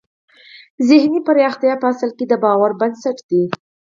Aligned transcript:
ذهني 0.89 1.19
پراختیا 1.27 1.73
په 1.81 1.85
اصل 1.91 2.09
کې 2.17 2.25
د 2.27 2.33
باور 2.43 2.71
بنسټ 2.79 3.17
دی 3.29 3.43